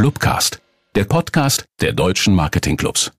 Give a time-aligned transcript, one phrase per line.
[0.00, 0.62] Clubcast,
[0.94, 3.12] der Podcast der deutschen Marketingclubs.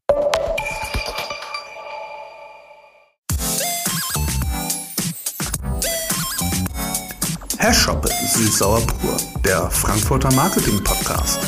[7.60, 9.16] Herr Schoppe, Süß-Sauer Pur,
[9.46, 11.40] der Frankfurter Marketing Podcast.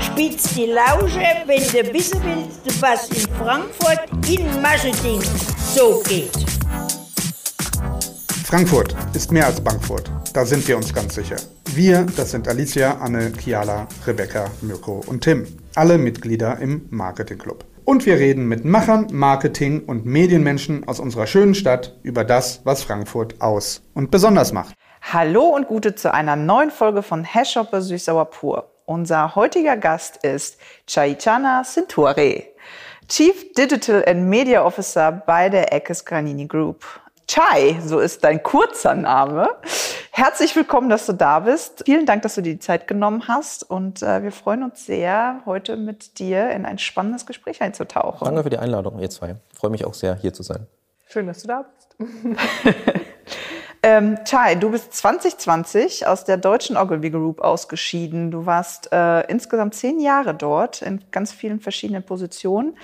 [0.00, 5.22] Spitz die Lausche, wenn du wissen willst, was in Frankfurt in Marketing
[5.72, 6.65] so geht.
[8.46, 10.08] Frankfurt ist mehr als Bankfurt.
[10.32, 11.34] Da sind wir uns ganz sicher.
[11.74, 15.48] Wir, das sind Alicia, Anne, Kiala, Rebecca, Mirko und Tim.
[15.74, 17.64] Alle Mitglieder im Marketing Club.
[17.84, 22.84] Und wir reden mit Machern, Marketing und Medienmenschen aus unserer schönen Stadt über das, was
[22.84, 24.76] Frankfurt aus und besonders macht.
[25.02, 28.70] Hallo und Gute zu einer neuen Folge von Hashshopper Süßsauer Pur.
[28.84, 32.44] Unser heutiger Gast ist Chaichana Cintore,
[33.08, 36.84] Chief Digital and Media Officer bei der Eckes Granini Group.
[37.36, 39.50] Chai, so ist dein kurzer Name.
[40.10, 41.82] Herzlich willkommen, dass du da bist.
[41.84, 43.62] Vielen Dank, dass du dir die Zeit genommen hast.
[43.62, 48.24] Und äh, wir freuen uns sehr, heute mit dir in ein spannendes Gespräch einzutauchen.
[48.24, 49.36] Danke für die Einladung, ihr zwei.
[49.52, 50.66] Ich freue mich auch sehr, hier zu sein.
[51.08, 51.94] Schön, dass du da bist.
[53.82, 58.30] ähm, Chai, du bist 2020 aus der deutschen Ogilvy Group ausgeschieden.
[58.30, 62.78] Du warst äh, insgesamt zehn Jahre dort in ganz vielen verschiedenen Positionen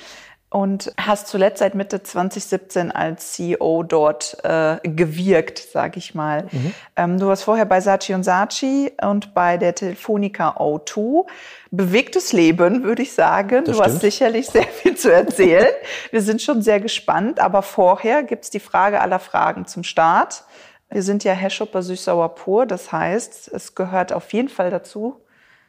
[0.53, 6.47] und hast zuletzt seit Mitte 2017 als CEO dort äh, gewirkt, sag ich mal.
[6.51, 6.75] Mhm.
[6.95, 11.27] Ähm, du warst vorher bei Saatchi und Saatchi und bei der Telefonica O2.
[11.71, 13.65] Bewegtes Leben, würde ich sagen.
[13.65, 13.95] Das du stimmt.
[13.95, 15.73] hast sicherlich sehr viel zu erzählen.
[16.11, 20.45] Wir sind schon sehr gespannt, aber vorher gibt's die Frage aller Fragen zum Start.
[20.91, 25.25] Wir sind ja Hashopper süß-sauer pur, das heißt, es gehört auf jeden Fall dazu,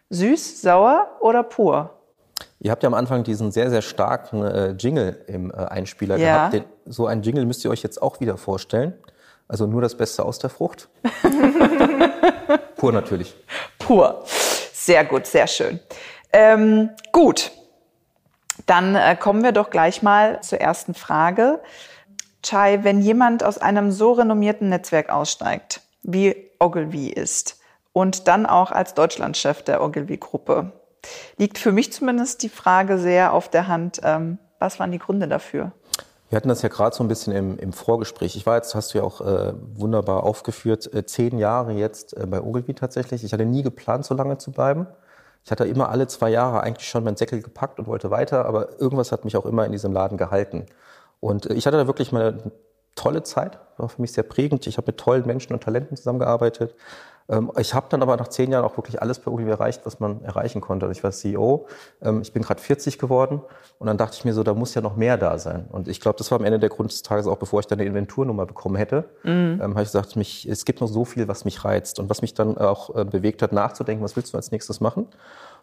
[0.10, 2.03] süß, sauer oder pur.
[2.60, 6.50] Ihr habt ja am Anfang diesen sehr, sehr starken äh, Jingle im äh, Einspieler ja.
[6.50, 6.54] gehabt.
[6.54, 8.94] Den, so einen Jingle müsst ihr euch jetzt auch wieder vorstellen.
[9.48, 10.90] Also nur das Beste aus der Frucht.
[12.78, 13.36] Pur natürlich.
[13.78, 14.24] Pur.
[14.26, 15.80] Sehr gut, sehr schön.
[16.32, 17.52] Ähm, gut,
[18.66, 21.60] dann äh, kommen wir doch gleich mal zur ersten Frage.
[22.42, 27.60] Chai, wenn jemand aus einem so renommierten Netzwerk aussteigt, wie Ogilvy ist,
[27.94, 30.72] und dann auch als Deutschlandchef der Ogilvy-Gruppe,
[31.38, 35.28] liegt für mich zumindest die Frage sehr auf der Hand, ähm, was waren die Gründe
[35.28, 35.72] dafür?
[36.30, 38.36] Wir hatten das ja gerade so ein bisschen im, im, Vorgespräch.
[38.36, 42.26] Ich war jetzt, hast du ja auch äh, wunderbar aufgeführt, äh, zehn Jahre jetzt äh,
[42.26, 43.24] bei Ogilvy tatsächlich.
[43.24, 44.88] Ich hatte nie geplant, so lange zu bleiben.
[45.46, 48.80] Ich hatte immer alle zwei Jahre eigentlich schon meinen Säckel gepackt und wollte weiter, aber
[48.80, 50.66] irgendwas hat mich auch immer in diesem Laden gehalten.
[51.20, 52.52] Und äh, ich hatte da wirklich mal eine
[52.96, 54.66] tolle Zeit, war für mich sehr prägend.
[54.66, 56.74] Ich habe mit tollen Menschen und Talenten zusammengearbeitet,
[57.58, 60.24] ich habe dann aber nach zehn Jahren auch wirklich alles bei Ogilvy erreicht, was man
[60.24, 60.86] erreichen konnte.
[60.86, 61.68] Also ich war CEO,
[62.02, 63.42] ähm, ich bin gerade 40 geworden
[63.80, 65.68] und dann dachte ich mir so, da muss ja noch mehr da sein.
[65.72, 67.80] Und ich glaube, das war am Ende der Grund des Tages auch, bevor ich dann
[67.80, 69.60] eine Inventurnummer bekommen hätte, mhm.
[69.62, 72.22] ähm, habe ich gesagt, mich, es gibt noch so viel, was mich reizt und was
[72.22, 75.08] mich dann auch äh, bewegt hat, nachzudenken, was willst du als nächstes machen?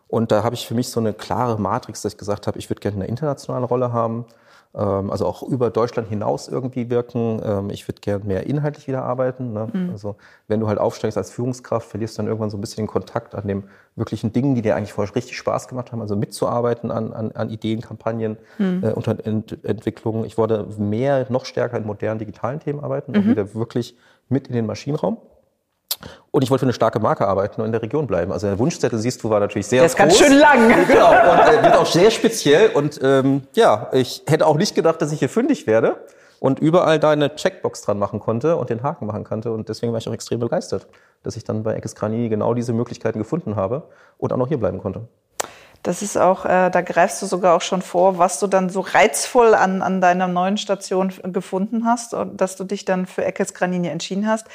[0.08, 2.68] Und da habe ich für mich so eine klare Matrix, dass ich gesagt habe, ich
[2.68, 4.24] würde gerne eine internationale Rolle haben.
[4.72, 7.40] Ähm, also auch über Deutschland hinaus irgendwie wirken.
[7.44, 9.52] Ähm, ich würde gerne mehr inhaltlich wieder arbeiten.
[9.52, 9.68] Ne?
[9.72, 9.90] Mhm.
[9.90, 10.16] Also
[10.46, 13.34] wenn du halt aufsteigst als Führungskraft, verlierst du dann irgendwann so ein bisschen den Kontakt
[13.34, 13.64] an den
[13.96, 16.00] wirklichen Dingen, die dir eigentlich vorher richtig Spaß gemacht haben.
[16.00, 18.84] Also mitzuarbeiten an, an, an Ideen, Kampagnen mhm.
[18.84, 20.24] äh, und Ent Entwicklungen.
[20.24, 23.18] Ich wollte mehr, noch stärker in modernen digitalen Themen arbeiten, mhm.
[23.18, 23.96] auch wieder wirklich
[24.28, 25.18] mit in den Maschinenraum.
[26.30, 28.32] Und ich wollte für eine starke Marke arbeiten und in der Region bleiben.
[28.32, 29.94] Also der Wunschzettel, siehst du, war natürlich sehr groß.
[29.94, 30.70] Der ist ganz schön lang.
[30.86, 32.70] Genau, und äh, wird auch sehr speziell.
[32.70, 35.96] Und ähm, ja, ich hätte auch nicht gedacht, dass ich hier fündig werde
[36.38, 39.52] und überall da eine Checkbox dran machen konnte und den Haken machen konnte.
[39.52, 40.86] Und deswegen war ich auch extrem begeistert,
[41.22, 44.58] dass ich dann bei Eckes Granini genau diese Möglichkeiten gefunden habe und auch noch hier
[44.58, 45.02] bleiben konnte.
[45.82, 48.80] Das ist auch, äh, da greifst du sogar auch schon vor, was du dann so
[48.80, 53.54] reizvoll an, an deiner neuen Station gefunden hast und dass du dich dann für Eckes
[53.54, 54.46] Granini entschieden hast.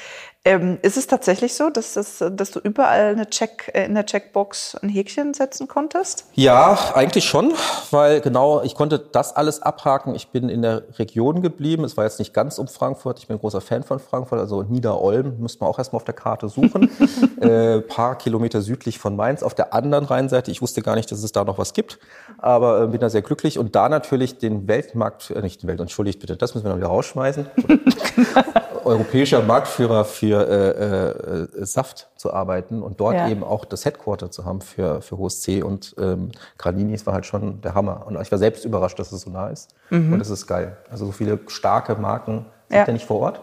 [0.46, 4.06] Ähm, ist es tatsächlich so, dass, das, dass du überall eine Check, äh, in der
[4.06, 6.26] Checkbox ein Häkchen setzen konntest?
[6.34, 7.52] Ja, eigentlich schon,
[7.90, 10.14] weil genau, ich konnte das alles abhaken.
[10.14, 11.82] Ich bin in der Region geblieben.
[11.82, 13.18] Es war jetzt nicht ganz um Frankfurt.
[13.18, 16.14] Ich bin ein großer Fan von Frankfurt, also Niederolm müsste man auch erstmal auf der
[16.14, 16.90] Karte suchen.
[17.40, 20.52] äh, paar Kilometer südlich von Mainz auf der anderen Rheinseite.
[20.52, 21.98] Ich wusste gar nicht, dass es da noch was gibt,
[22.38, 23.58] aber äh, bin da sehr glücklich.
[23.58, 26.78] Und da natürlich den Weltmarkt, äh, nicht den Welt, entschuldigt bitte, das müssen wir noch
[26.78, 27.46] wieder rausschmeißen.
[28.86, 33.28] Europäischer Marktführer für äh, äh, Saft zu arbeiten und dort ja.
[33.28, 37.60] eben auch das Headquarter zu haben für, für HSC und ähm, Graninis war halt schon
[37.60, 38.06] der Hammer.
[38.06, 39.74] Und ich war selbst überrascht, dass es so nah ist.
[39.90, 40.12] Mhm.
[40.12, 40.76] Und es ist geil.
[40.90, 43.40] Also so viele starke Marken sind ja, ja nicht vor Ort.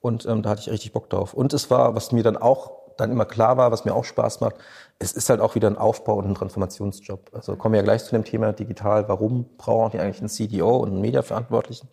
[0.00, 1.34] Und ähm, da hatte ich richtig Bock drauf.
[1.34, 4.40] Und es war, was mir dann auch dann immer klar war, was mir auch Spaß
[4.40, 4.56] macht,
[4.98, 7.30] es ist halt auch wieder ein Aufbau und ein Transformationsjob.
[7.34, 9.08] Also kommen wir ja gleich zu dem Thema digital.
[9.08, 11.88] Warum brauchen die eigentlich einen CDO und einen Mediaverantwortlichen?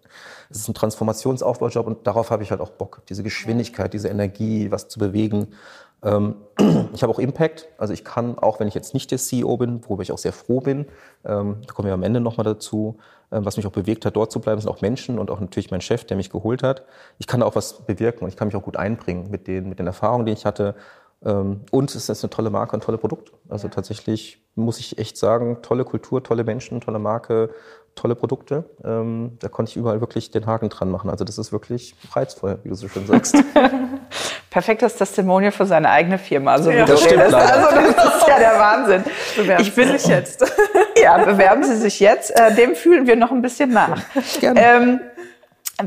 [0.50, 3.02] Es ist ein Transformationsaufbaujob und darauf habe ich halt auch Bock.
[3.10, 5.48] Diese Geschwindigkeit, diese Energie, was zu bewegen.
[6.02, 6.36] Ähm,
[6.94, 9.84] ich habe auch Impact, also ich kann, auch wenn ich jetzt nicht der CEO bin,
[9.86, 10.86] worüber ich auch sehr froh bin,
[11.26, 12.98] ähm, da kommen wir am Ende nochmal dazu,
[13.34, 15.72] ähm, was mich auch bewegt hat, dort zu bleiben, sind auch Menschen und auch natürlich
[15.72, 16.84] mein Chef, der mich geholt hat.
[17.18, 19.80] Ich kann auch was bewirken und ich kann mich auch gut einbringen mit den, mit
[19.80, 20.76] den Erfahrungen, die ich hatte.
[21.31, 23.31] Und es ist eine tolle Marke und tolle Produkte.
[23.50, 23.74] Also ja.
[23.74, 27.50] tatsächlich muss ich echt sagen, tolle Kultur, tolle Menschen, tolle Marke,
[27.96, 28.66] tolle Produkte.
[28.84, 31.10] Ähm, da konnte ich überall wirklich den Haken dran machen.
[31.10, 33.36] Also das ist wirklich reizvoll, wie du so schön sagst.
[34.50, 36.54] Perfektes Testimonial für seine eigene Firma.
[36.54, 39.04] Also, ja, das stimmt also das ist ja der Wahnsinn.
[39.36, 40.46] Bewerben ich bin sich jetzt.
[41.02, 42.40] ja, bewerben Sie sich jetzt.
[42.40, 44.00] Äh, dem fühlen wir noch ein bisschen nach.
[44.40, 44.62] Gerne.
[44.62, 45.00] Ähm,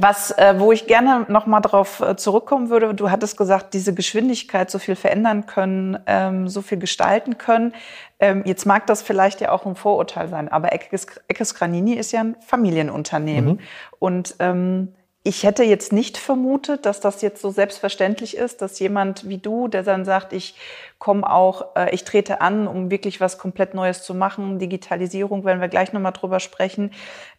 [0.02, 3.94] was, äh, wo ich gerne noch mal darauf äh, zurückkommen würde, du hattest gesagt, diese
[3.94, 7.74] Geschwindigkeit so viel verändern können, ähm, so viel gestalten können.
[8.20, 12.12] Ähm, jetzt mag das vielleicht ja auch ein Vorurteil sein, aber Eckes, Eckes Granini ist
[12.12, 13.54] ja ein Familienunternehmen.
[13.54, 13.60] Mhm.
[13.98, 14.94] Und ähm,
[15.26, 19.66] ich hätte jetzt nicht vermutet, dass das jetzt so selbstverständlich ist, dass jemand wie du,
[19.66, 20.54] der dann sagt, ich
[21.00, 25.60] komme auch, äh, ich trete an, um wirklich was komplett Neues zu machen, Digitalisierung, werden
[25.60, 26.92] wir gleich nochmal drüber sprechen,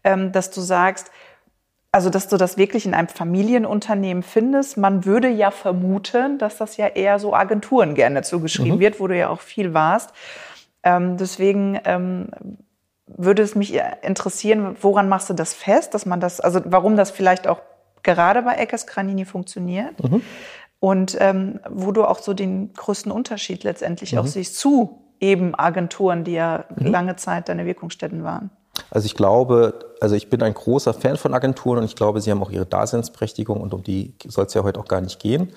[0.04, 1.12] ähm, dass du sagst,
[1.98, 4.78] also, dass du das wirklich in einem Familienunternehmen findest.
[4.78, 8.80] Man würde ja vermuten, dass das ja eher so Agenturen gerne zugeschrieben mhm.
[8.80, 10.12] wird, wo du ja auch viel warst.
[10.84, 12.28] Ähm, deswegen ähm,
[13.08, 13.74] würde es mich
[14.04, 17.62] interessieren, woran machst du das fest, dass man das, also warum das vielleicht auch
[18.04, 20.22] gerade bei Eckers Granini funktioniert mhm.
[20.80, 24.20] und ähm, wo du auch so den größten Unterschied letztendlich mhm.
[24.20, 26.86] auch siehst zu eben Agenturen, die ja mhm.
[26.86, 28.52] lange Zeit deine Wirkungsstätten waren.
[28.90, 32.32] Also ich glaube, also ich bin ein großer Fan von Agenturen und ich glaube, sie
[32.32, 35.52] haben auch ihre Daseinsberechtigung und um die soll es ja heute auch gar nicht gehen.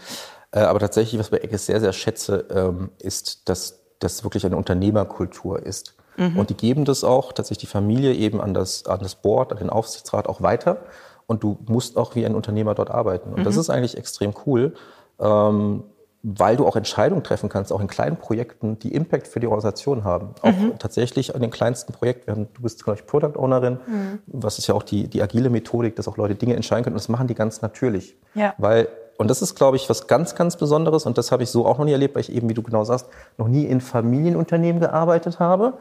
[0.52, 4.56] Äh, aber tatsächlich, was bei Eckes sehr, sehr schätze, ähm, ist, dass das wirklich eine
[4.56, 5.94] Unternehmerkultur ist.
[6.16, 6.38] Mhm.
[6.38, 9.58] Und die geben das auch tatsächlich die Familie eben an das, an das Board, an
[9.58, 10.78] den Aufsichtsrat auch weiter.
[11.26, 13.30] Und du musst auch wie ein Unternehmer dort arbeiten.
[13.30, 13.44] Und mhm.
[13.44, 14.74] das ist eigentlich extrem cool.
[15.20, 15.84] Ähm,
[16.22, 20.04] weil du auch Entscheidungen treffen kannst, auch in kleinen Projekten, die Impact für die Organisation
[20.04, 20.34] haben.
[20.42, 20.78] Auch mhm.
[20.78, 22.48] tatsächlich an den kleinsten Projekten.
[22.52, 24.18] Du bist, glaube ich, Product Ownerin, mhm.
[24.26, 26.94] was ist ja auch die, die agile Methodik, dass auch Leute Dinge entscheiden können.
[26.94, 28.16] Und das machen die ganz natürlich.
[28.34, 28.52] Ja.
[28.58, 31.06] Weil, und das ist, glaube ich, was ganz, ganz Besonderes.
[31.06, 32.84] Und das habe ich so auch noch nie erlebt, weil ich eben, wie du genau
[32.84, 33.06] sagst,
[33.38, 35.78] noch nie in Familienunternehmen gearbeitet habe.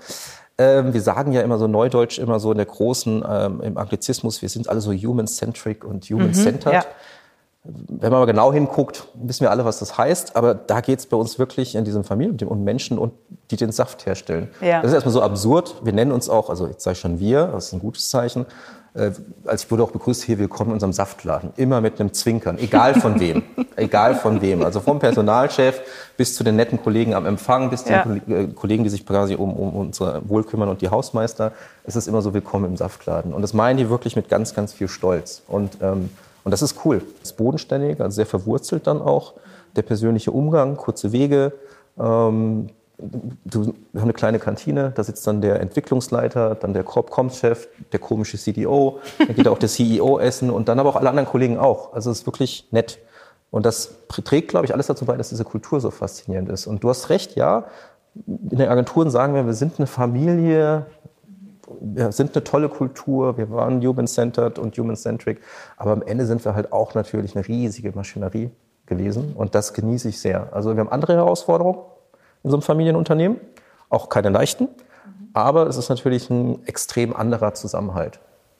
[0.58, 4.42] Ähm, wir sagen ja immer so neudeutsch, immer so in der großen, ähm, im Anglizismus,
[4.42, 6.66] wir sind alle so human-centric und human-centered.
[6.66, 6.86] Mhm, ja
[7.88, 10.36] wenn man mal genau hinguckt, wissen wir alle, was das heißt.
[10.36, 13.13] Aber da geht es bei uns wirklich in diesem Familien um Menschen, und
[13.51, 14.50] die den Saft herstellen.
[14.62, 14.81] Ja.
[14.81, 15.75] Das ist erstmal so absurd.
[15.83, 18.45] Wir nennen uns auch, also jetzt sage ich schon wir, das ist ein gutes Zeichen.
[18.95, 19.12] Äh,
[19.45, 21.51] als ich wurde auch begrüßt, hier willkommen in unserem Saftladen.
[21.57, 23.44] Immer mit einem Zwinkern, egal von wem.
[23.75, 24.63] egal von wem.
[24.63, 25.81] Also vom Personalchef
[26.18, 28.04] bis zu den netten Kollegen am Empfang, bis zu ja.
[28.04, 31.51] den äh, Kollegen, die sich quasi um, um unsere Wohl kümmern und die Hausmeister.
[31.83, 33.33] Es ist immer so willkommen im Saftladen.
[33.33, 35.44] Und das meinen die wirklich mit ganz, ganz viel Stolz.
[35.48, 36.10] Und ähm,
[36.44, 37.02] und das ist cool.
[37.20, 39.34] Das ist bodenständig, also sehr verwurzelt dann auch.
[39.76, 41.54] Der persönliche Umgang, kurze Wege.
[42.00, 47.68] Ähm, du, wir haben eine kleine Kantine, da sitzt dann der Entwicklungsleiter, dann der Corp-Com-Chef,
[47.92, 51.28] der komische CDO, dann geht auch der CEO essen und dann aber auch alle anderen
[51.28, 51.94] Kollegen auch.
[51.94, 53.00] Also es ist wirklich nett.
[53.52, 56.68] Und das trägt, glaube ich, alles dazu bei, dass diese Kultur so faszinierend ist.
[56.68, 57.66] Und du hast recht, ja,
[58.28, 60.86] in den Agenturen sagen wir, wir sind eine Familie,
[61.80, 65.42] wir sind eine tolle Kultur, wir waren human-centered und human-centric,
[65.77, 68.51] aber am Ende sind wir halt auch natürlich eine riesige Maschinerie
[68.85, 70.54] gewesen und das genieße ich sehr.
[70.54, 71.80] Also wir haben andere Herausforderungen
[72.44, 73.40] in so einem Familienunternehmen,
[73.90, 74.68] auch keine leichten,
[75.33, 78.19] aber es ist natürlich ein extrem anderer Zusammenhalt.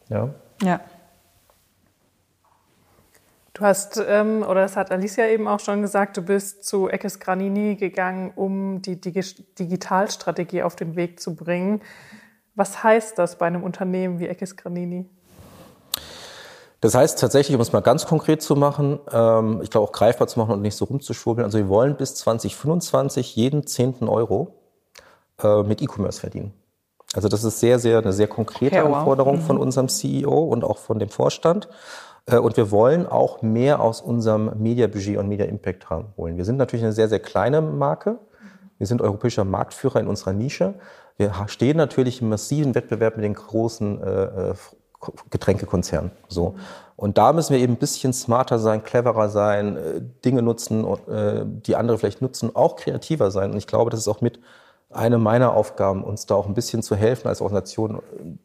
[0.10, 0.30] Ja.
[0.62, 0.80] ja.
[3.60, 7.20] Du hast, ähm, oder das hat Alicia eben auch schon gesagt, du bist zu Eckes
[7.20, 11.82] Granini gegangen, um die Digitalstrategie auf den Weg zu bringen.
[12.60, 15.06] Was heißt das bei einem Unternehmen wie Eckes Granini?
[16.82, 20.28] Das heißt tatsächlich, um es mal ganz konkret zu machen, ähm, ich glaube auch greifbar
[20.28, 24.56] zu machen und nicht so rumzuschwurbeln, also wir wollen bis 2025 jeden zehnten Euro
[25.42, 26.54] äh, mit E-Commerce verdienen.
[27.14, 28.98] Also das ist sehr, sehr eine sehr konkrete okay, wow.
[28.98, 29.42] Anforderung mhm.
[29.44, 31.70] von unserem CEO und auch von dem Vorstand.
[32.26, 36.36] Äh, und wir wollen auch mehr aus unserem Media-Budget und Media-Impact haben wollen.
[36.36, 38.20] Wir sind natürlich eine sehr, sehr kleine Marke.
[38.80, 40.74] Wir sind europäischer Marktführer in unserer Nische.
[41.18, 44.54] Wir stehen natürlich im massiven Wettbewerb mit den großen äh, äh
[45.30, 46.12] Getränkekonzernen.
[46.28, 46.56] So.
[46.98, 51.46] Und da müssen wir eben ein bisschen smarter sein, cleverer sein, äh, Dinge nutzen, äh,
[51.46, 53.52] die andere vielleicht nutzen, auch kreativer sein.
[53.52, 54.42] Und ich glaube, das ist auch mit
[54.90, 58.02] eine meiner Aufgaben, uns da auch ein bisschen zu helfen als Organisation,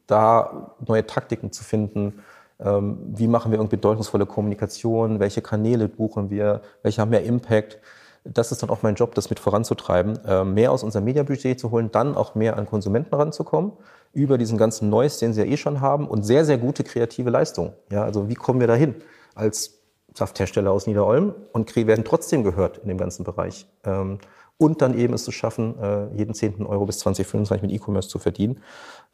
[0.07, 2.21] da neue Taktiken zu finden.
[2.61, 5.21] Ähm, wie machen wir irgendwie bedeutungsvolle Kommunikation?
[5.21, 6.61] Welche Kanäle buchen wir?
[6.83, 7.81] Welche haben mehr Impact?
[8.25, 11.71] Das ist dann auch mein Job, das mit voranzutreiben, äh, mehr aus unserem Mediabudget zu
[11.71, 13.73] holen, dann auch mehr an Konsumenten ranzukommen,
[14.12, 17.31] über diesen ganzen Noise, den sie ja eh schon haben, und sehr, sehr gute kreative
[17.31, 17.73] Leistungen.
[17.90, 18.95] Ja, also wie kommen wir dahin?
[19.35, 19.78] Als
[20.14, 23.66] Safthersteller aus Niederolm und werden trotzdem gehört in dem ganzen Bereich.
[23.85, 24.19] Ähm,
[24.57, 28.21] und dann eben es zu schaffen, äh, jeden zehnten Euro bis 2025 mit E-Commerce zu
[28.21, 28.61] verdienen,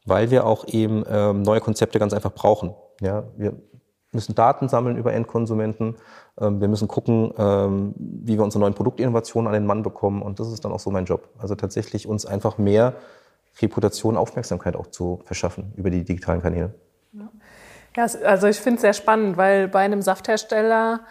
[0.05, 2.75] weil wir auch eben ähm, neue Konzepte ganz einfach brauchen.
[3.01, 3.53] Ja, wir
[4.11, 5.95] müssen Daten sammeln über Endkonsumenten.
[6.39, 7.31] Ähm, wir müssen gucken,
[7.95, 10.21] wie wir unsere neuen Produktinnovationen an den Mann bekommen.
[10.21, 11.29] Und das ist dann auch so mein Job.
[11.39, 12.93] Also tatsächlich uns einfach mehr
[13.61, 16.73] Reputation, Aufmerksamkeit auch zu verschaffen über die digitalen Kanäle.
[17.95, 21.01] Ja, also ich finde es sehr spannend, weil bei einem Safthersteller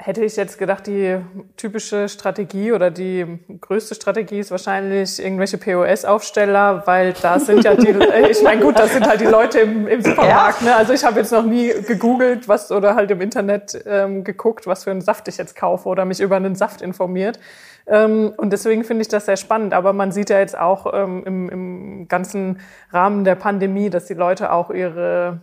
[0.00, 1.18] hätte ich jetzt gedacht, die
[1.56, 7.88] typische Strategie oder die größte Strategie ist wahrscheinlich irgendwelche POS-Aufsteller, weil da sind ja die,
[8.30, 10.62] ich meine gut, das sind halt die Leute im, im Supermarkt.
[10.62, 10.74] Ne?
[10.74, 14.84] Also ich habe jetzt noch nie gegoogelt, was oder halt im Internet ähm, geguckt, was
[14.84, 17.40] für einen Saft ich jetzt kaufe oder mich über einen Saft informiert.
[17.88, 19.74] Ähm, und deswegen finde ich das sehr spannend.
[19.74, 22.60] Aber man sieht ja jetzt auch ähm, im, im ganzen
[22.92, 25.40] Rahmen der Pandemie, dass die Leute auch ihre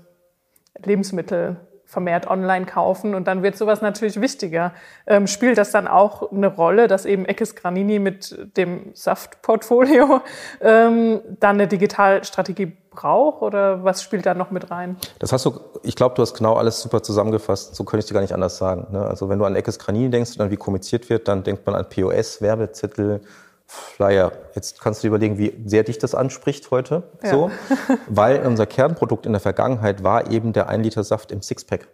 [0.81, 1.57] Lebensmittel
[1.95, 4.73] vermehrt online kaufen und dann wird sowas natürlich wichtiger.
[5.07, 10.19] Ähm, spielt das dann auch eine Rolle, dass eben Eckes Granini mit dem Saftportfolio
[10.59, 14.97] ähm, dann eine Digitalstrategie braucht oder was spielt da noch mit rein?
[15.19, 17.75] Das hast du, ich glaube, du hast genau alles super zusammengefasst.
[17.75, 18.87] So könnte ich dir gar nicht anders sagen.
[18.91, 18.99] Ne?
[19.05, 21.75] Also wenn du an Eckes Granini denkst und dann wie kommuniziert wird, dann denkt man
[21.75, 23.21] an POS, Werbezettel,
[23.65, 24.31] Flyer.
[24.53, 27.03] Jetzt kannst du dir überlegen, wie sehr dich das anspricht heute.
[27.24, 27.31] Ja.
[27.31, 27.51] So,
[28.07, 31.88] weil unser Kernprodukt in der Vergangenheit war eben der 1 Liter Saft im Sixpack.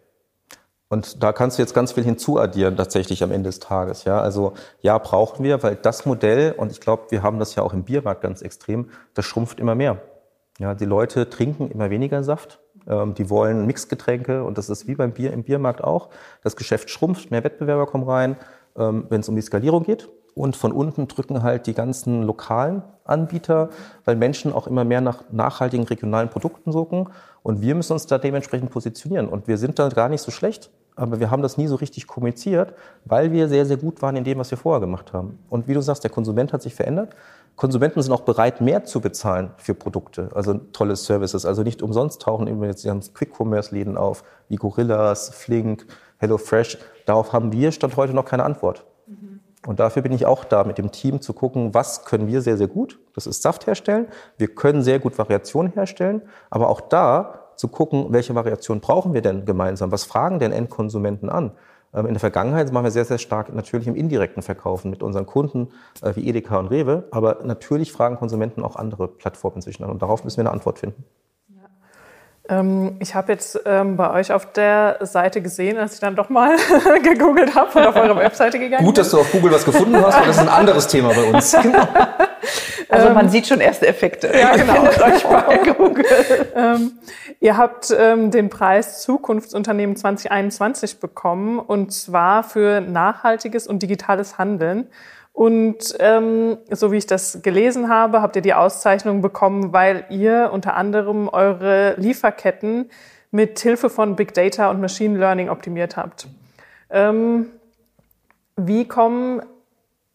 [0.89, 4.03] Und da kannst du jetzt ganz viel hinzuaddieren tatsächlich am Ende des Tages.
[4.03, 7.63] Ja, also ja, brauchen wir, weil das Modell und ich glaube, wir haben das ja
[7.63, 8.89] auch im Biermarkt ganz extrem.
[9.13, 10.01] Das schrumpft immer mehr.
[10.59, 12.59] Ja, die Leute trinken immer weniger Saft.
[12.87, 16.09] Ähm, die wollen Mixgetränke und das ist wie beim Bier im Biermarkt auch.
[16.43, 18.35] Das Geschäft schrumpft, mehr Wettbewerber kommen rein,
[18.75, 20.09] ähm, wenn es um die Skalierung geht.
[20.33, 23.69] Und von unten drücken halt die ganzen lokalen Anbieter,
[24.05, 27.09] weil Menschen auch immer mehr nach nachhaltigen regionalen Produkten suchen.
[27.43, 29.27] Und wir müssen uns da dementsprechend positionieren.
[29.27, 32.07] Und wir sind da gar nicht so schlecht, aber wir haben das nie so richtig
[32.07, 32.73] kommuniziert,
[33.05, 35.39] weil wir sehr, sehr gut waren in dem, was wir vorher gemacht haben.
[35.49, 37.15] Und wie du sagst, der Konsument hat sich verändert.
[37.55, 41.45] Konsumenten sind auch bereit, mehr zu bezahlen für Produkte, also tolle Services.
[41.45, 45.85] Also nicht umsonst tauchen immer jetzt die Quick-Commerce-Läden auf, wie Gorillas, Flink,
[46.17, 46.77] HelloFresh.
[47.05, 48.85] Darauf haben wir Stand heute noch keine Antwort.
[49.65, 52.57] Und dafür bin ich auch da, mit dem Team zu gucken, was können wir sehr,
[52.57, 52.99] sehr gut.
[53.13, 54.07] Das ist Saft herstellen.
[54.37, 56.23] Wir können sehr gut Variationen herstellen.
[56.49, 59.91] Aber auch da zu gucken, welche Variation brauchen wir denn gemeinsam?
[59.91, 61.51] Was fragen denn Endkonsumenten an?
[61.93, 65.27] Ähm, in der Vergangenheit machen wir sehr, sehr stark natürlich im indirekten Verkaufen mit unseren
[65.27, 65.69] Kunden
[66.01, 67.07] äh, wie Edeka und Rewe.
[67.11, 69.91] Aber natürlich fragen Konsumenten auch andere Plattformen inzwischen an.
[69.91, 71.03] Und darauf müssen wir eine Antwort finden.
[72.49, 76.29] Ähm, ich habe jetzt ähm, bei euch auf der Seite gesehen, als ich dann doch
[76.29, 76.55] mal
[77.03, 80.19] gegoogelt habe und auf eure Webseite gegangen Gut, dass du auf Google was gefunden hast,
[80.19, 81.55] weil das ist ein anderes Thema bei uns.
[81.61, 81.87] Genau.
[82.89, 84.31] Also man ähm, sieht schon erste Effekte.
[84.35, 84.83] Ja, genau.
[84.83, 86.05] euch bei Google.
[86.55, 86.93] ähm,
[87.39, 94.87] ihr habt ähm, den Preis Zukunftsunternehmen 2021 bekommen und zwar für nachhaltiges und digitales Handeln.
[95.33, 100.49] Und ähm, so wie ich das gelesen habe, habt ihr die Auszeichnung bekommen, weil ihr
[100.51, 102.89] unter anderem eure Lieferketten
[103.31, 106.27] mit Hilfe von Big Data und Machine Learning optimiert habt.
[106.89, 107.47] Ähm,
[108.57, 109.41] wie kommen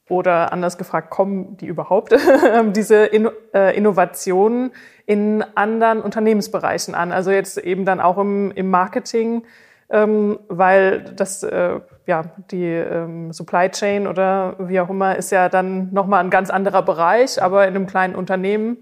[0.08, 2.14] oder anders gefragt, kommen die überhaupt
[2.76, 4.70] diese Inno äh, Innovationen
[5.06, 7.10] in anderen Unternehmensbereichen an?
[7.10, 9.42] Also jetzt eben dann auch im, im Marketing
[9.88, 15.48] ähm, weil das, äh, ja, die ähm, Supply Chain oder wie auch immer ist ja
[15.48, 18.78] dann nochmal ein ganz anderer Bereich, aber in einem kleinen Unternehmen.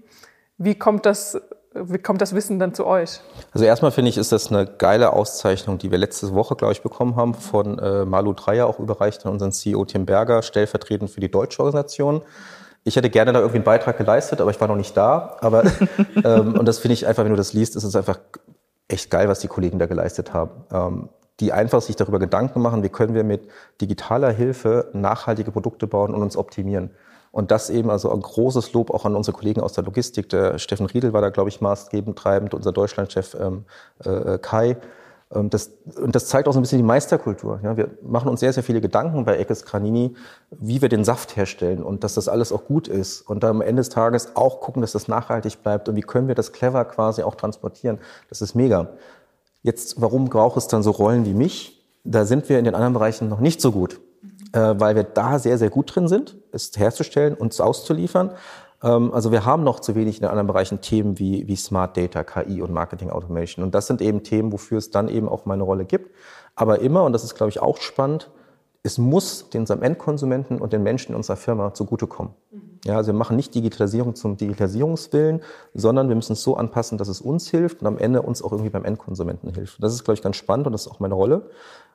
[0.57, 1.39] Wie kommt das,
[1.73, 3.19] wie kommt das Wissen dann zu euch?
[3.51, 6.81] Also erstmal finde ich, ist das eine geile Auszeichnung, die wir letzte Woche, glaube ich,
[6.81, 11.19] bekommen haben von äh, Malu Dreier, auch überreicht an unseren CEO Tim Berger, stellvertretend für
[11.19, 12.21] die deutsche Organisation.
[12.87, 15.37] Ich hätte gerne da irgendwie einen Beitrag geleistet, aber ich war noch nicht da.
[15.41, 15.63] Aber
[16.23, 18.19] ähm, und das finde ich einfach, wenn du das liest, ist es einfach
[18.87, 20.65] echt geil, was die Kollegen da geleistet haben.
[20.71, 21.09] Ähm,
[21.41, 23.49] die einfach sich darüber Gedanken machen, wie können wir mit
[23.81, 26.91] digitaler Hilfe nachhaltige Produkte bauen und uns optimieren.
[27.31, 30.29] Und das eben also ein großes Lob auch an unsere Kollegen aus der Logistik.
[30.29, 33.65] Der Steffen Riedel war da, glaube ich, maßgebend treibend, unser Deutschlandchef ähm,
[34.05, 34.77] äh, Kai.
[35.35, 37.59] Ähm, das, und das zeigt auch so ein bisschen die Meisterkultur.
[37.63, 40.15] Ja, wir machen uns sehr, sehr viele Gedanken bei Eckes Granini,
[40.51, 43.21] wie wir den Saft herstellen und dass das alles auch gut ist.
[43.21, 46.27] Und dann am Ende des Tages auch gucken, dass das nachhaltig bleibt und wie können
[46.27, 47.99] wir das clever quasi auch transportieren.
[48.29, 48.89] Das ist mega.
[49.61, 51.83] Jetzt, warum braucht es dann so Rollen wie mich?
[52.03, 53.99] Da sind wir in den anderen Bereichen noch nicht so gut,
[54.53, 58.31] äh, weil wir da sehr, sehr gut drin sind, es herzustellen und es auszuliefern.
[58.83, 62.23] Ähm, also wir haben noch zu wenig in anderen Bereichen Themen wie, wie Smart Data,
[62.23, 63.63] KI und Marketing Automation.
[63.63, 66.11] Und das sind eben Themen, wofür es dann eben auch meine Rolle gibt.
[66.55, 68.29] Aber immer, und das ist, glaube ich, auch spannend,
[68.85, 72.33] es muss den Endkonsumenten und den Menschen in unserer Firma zugutekommen.
[72.85, 75.41] Ja, also wir machen nicht Digitalisierung zum Digitalisierungswillen,
[75.73, 78.51] sondern wir müssen es so anpassen, dass es uns hilft und am Ende uns auch
[78.51, 79.81] irgendwie beim Endkonsumenten hilft.
[79.81, 81.49] Das ist, glaube ich, ganz spannend und das ist auch meine Rolle.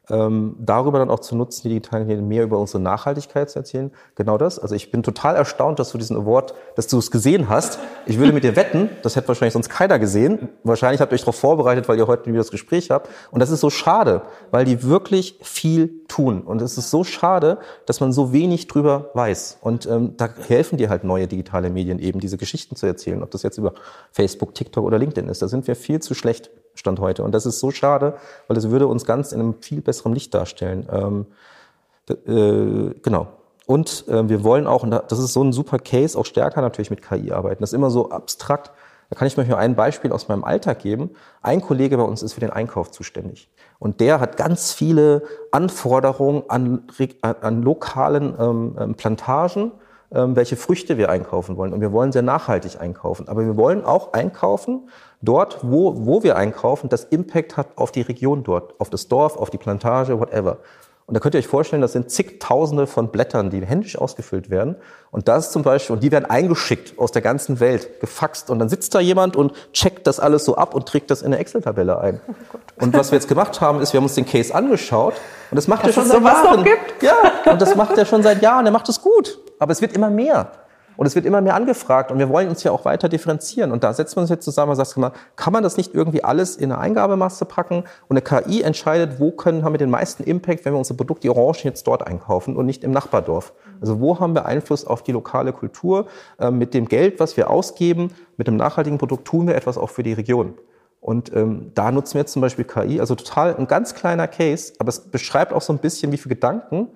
[0.08, 3.92] Ähm, darüber dann auch zu nutzen, die digitalen Medien mehr über unsere Nachhaltigkeit zu erzählen.
[4.16, 4.58] Genau das.
[4.58, 7.78] Also ich bin total erstaunt, dass du diesen Award, dass du es gesehen hast.
[8.06, 10.48] Ich würde mit dir wetten, das hätte wahrscheinlich sonst keiner gesehen.
[10.64, 13.08] Wahrscheinlich habt ihr euch darauf vorbereitet, weil ihr heute wieder das Gespräch habt.
[13.30, 16.42] Und das ist so schade, weil die wirklich viel tun.
[16.42, 19.58] Und es ist so schade, dass man so wenig drüber weiß.
[19.60, 23.22] Und ähm, da helfen dir halt neue digitale Medien eben, diese Geschichten zu erzählen.
[23.22, 23.74] Ob das jetzt über
[24.10, 25.42] Facebook, TikTok oder LinkedIn ist.
[25.42, 26.50] Da sind wir viel zu schlecht.
[26.74, 27.22] Stand heute.
[27.22, 28.14] Und das ist so schade,
[28.48, 30.88] weil es würde uns ganz in einem viel besseren Licht darstellen.
[30.90, 31.26] Ähm,
[32.08, 33.28] äh, genau.
[33.66, 36.90] Und äh, wir wollen auch, und das ist so ein super Case, auch stärker natürlich
[36.90, 37.62] mit KI arbeiten.
[37.62, 38.72] Das ist immer so abstrakt.
[39.10, 41.10] Da kann ich mir ein Beispiel aus meinem Alltag geben.
[41.42, 43.50] Ein Kollege bei uns ist für den Einkauf zuständig.
[43.78, 46.86] Und der hat ganz viele Anforderungen an,
[47.22, 49.72] an, lokalen ähm, ähm Plantagen,
[50.10, 51.72] welche Früchte wir einkaufen wollen.
[51.72, 53.28] Und wir wollen sehr nachhaltig einkaufen.
[53.28, 54.88] Aber wir wollen auch einkaufen,
[55.22, 59.36] dort, wo, wo wir einkaufen, das Impact hat auf die Region dort, auf das Dorf,
[59.36, 60.58] auf die Plantage, whatever.
[61.10, 64.76] Und da könnt ihr euch vorstellen, das sind zigtausende von Blättern, die händisch ausgefüllt werden.
[65.10, 68.48] Und das zum Beispiel, und die werden eingeschickt aus der ganzen Welt, gefaxt.
[68.48, 71.26] Und dann sitzt da jemand und checkt das alles so ab und trägt das in
[71.26, 72.20] eine Excel-Tabelle ein.
[72.52, 75.14] Oh und was wir jetzt gemacht haben, ist, wir haben uns den Case angeschaut.
[75.50, 76.64] Und das macht er schon seit Jahren.
[77.02, 78.64] Ja, und das macht er schon seit Jahren.
[78.64, 79.38] Er macht es gut.
[79.58, 80.50] Aber es wird immer mehr.
[81.00, 83.72] Und es wird immer mehr angefragt und wir wollen uns ja auch weiter differenzieren.
[83.72, 86.56] Und da setzt man sich jetzt zusammen und mal, kann man das nicht irgendwie alles
[86.56, 90.66] in eine Eingabemasse packen und eine KI entscheidet, wo können, haben wir den meisten Impact,
[90.66, 93.54] wenn wir unser Produkt, die Orangen jetzt dort einkaufen und nicht im Nachbardorf.
[93.80, 96.04] Also wo haben wir Einfluss auf die lokale Kultur?
[96.38, 99.88] Ähm, mit dem Geld, was wir ausgeben, mit dem nachhaltigen Produkt tun wir etwas auch
[99.88, 100.52] für die Region.
[101.00, 104.74] Und ähm, da nutzen wir jetzt zum Beispiel KI, also total ein ganz kleiner Case,
[104.78, 106.88] aber es beschreibt auch so ein bisschen, wie viele Gedanken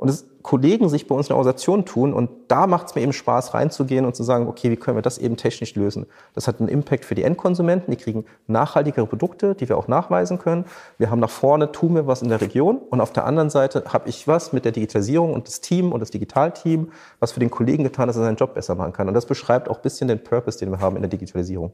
[0.00, 2.14] und es Kollegen sich bei uns in der Organisation tun.
[2.14, 5.02] Und da macht es mir eben Spaß, reinzugehen und zu sagen, okay, wie können wir
[5.02, 6.06] das eben technisch lösen?
[6.34, 7.90] Das hat einen Impact für die Endkonsumenten.
[7.90, 10.64] Die kriegen nachhaltigere Produkte, die wir auch nachweisen können.
[10.96, 12.78] Wir haben nach vorne, tun wir was in der Region.
[12.78, 16.00] Und auf der anderen Seite habe ich was mit der Digitalisierung und das Team und
[16.00, 19.06] das Digitalteam, was für den Kollegen getan, dass er seinen Job besser machen kann.
[19.06, 21.72] Und das beschreibt auch ein bisschen den Purpose, den wir haben in der Digitalisierung.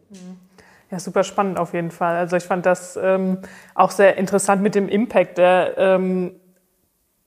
[0.90, 2.16] Ja, super spannend auf jeden Fall.
[2.16, 3.38] Also ich fand das ähm,
[3.76, 6.32] auch sehr interessant mit dem Impact, der ähm,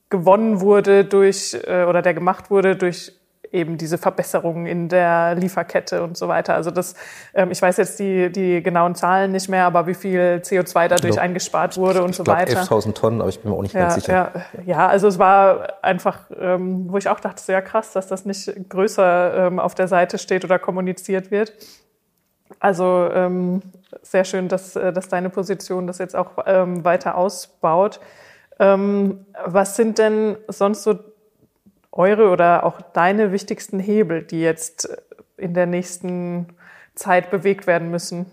[0.09, 3.13] gewonnen wurde durch äh, oder der gemacht wurde durch
[3.51, 6.53] eben diese Verbesserungen in der Lieferkette und so weiter.
[6.53, 6.95] Also das,
[7.33, 11.13] ähm, ich weiß jetzt die, die genauen Zahlen nicht mehr, aber wie viel CO2 dadurch
[11.13, 12.61] glaub, eingespart wurde und so glaub, weiter.
[12.61, 14.31] 11.000 Tonnen, aber ich bin mir auch nicht ja, ganz sicher.
[14.55, 18.25] Ja, ja, also es war einfach, ähm, wo ich auch dachte, sehr krass, dass das
[18.25, 21.53] nicht größer ähm, auf der Seite steht oder kommuniziert wird.
[22.59, 23.61] Also ähm,
[24.01, 27.99] sehr schön, dass, äh, dass deine Position das jetzt auch ähm, weiter ausbaut.
[28.59, 30.99] Ähm, was sind denn sonst so
[31.91, 34.89] eure oder auch deine wichtigsten Hebel, die jetzt
[35.37, 36.47] in der nächsten
[36.95, 38.25] Zeit bewegt werden müssen?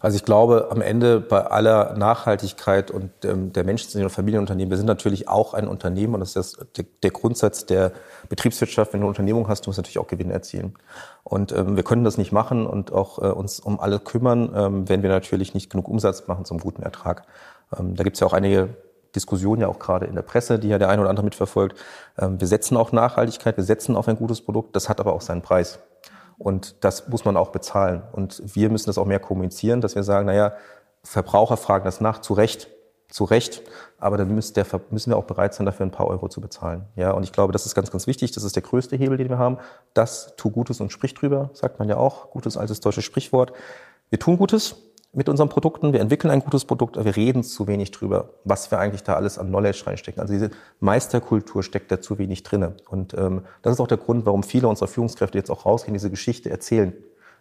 [0.00, 4.76] Also ich glaube, am Ende bei aller Nachhaltigkeit und ähm, der Menschen und Familienunternehmen, wir
[4.76, 7.92] sind natürlich auch ein Unternehmen und das ist das, der, Grundsatz der
[8.28, 8.92] Betriebswirtschaft.
[8.92, 10.74] Wenn du eine Unternehmung hast, du musst natürlich auch Gewinn erzielen.
[11.24, 14.88] Und ähm, wir können das nicht machen und auch äh, uns um alle kümmern, ähm,
[14.88, 17.24] wenn wir natürlich nicht genug Umsatz machen zum guten Ertrag.
[17.76, 18.70] Ähm, da gibt es ja auch einige
[19.14, 21.78] Diskussion ja auch gerade in der Presse, die ja der eine oder andere mitverfolgt.
[22.18, 25.20] Ähm, wir setzen auf Nachhaltigkeit, wir setzen auf ein gutes Produkt, das hat aber auch
[25.20, 25.78] seinen Preis.
[26.38, 28.02] Und das muss man auch bezahlen.
[28.12, 30.52] Und wir müssen das auch mehr kommunizieren, dass wir sagen, naja,
[31.02, 32.68] Verbraucher fragen das nach, zu Recht,
[33.08, 33.62] zu Recht,
[33.98, 36.84] aber dann müssen, wir auch bereit sein, dafür ein paar Euro zu bezahlen.
[36.94, 38.32] Ja, und ich glaube, das ist ganz, ganz wichtig.
[38.32, 39.58] Das ist der größte Hebel, den wir haben.
[39.94, 42.30] Das tu Gutes und sprich drüber, sagt man ja auch.
[42.30, 43.52] Gutes altes deutsches Sprichwort.
[44.10, 44.76] Wir tun Gutes,
[45.18, 48.70] mit unseren Produkten, wir entwickeln ein gutes Produkt, aber wir reden zu wenig drüber, was
[48.70, 50.20] wir eigentlich da alles an Knowledge reinstecken.
[50.20, 52.76] Also diese Meisterkultur steckt da zu wenig drinne.
[52.88, 56.08] Und ähm, das ist auch der Grund, warum viele unserer Führungskräfte jetzt auch rausgehen, diese
[56.08, 56.92] Geschichte erzählen.